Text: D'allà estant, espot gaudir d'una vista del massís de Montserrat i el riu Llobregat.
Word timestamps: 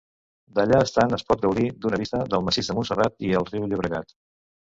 D'allà 0.59 0.77
estant, 0.85 1.11
espot 1.17 1.43
gaudir 1.43 1.65
d'una 1.83 1.99
vista 2.03 2.23
del 2.33 2.43
massís 2.47 2.71
de 2.71 2.77
Montserrat 2.79 3.21
i 3.27 3.29
el 3.41 3.49
riu 3.51 3.67
Llobregat. 3.75 4.17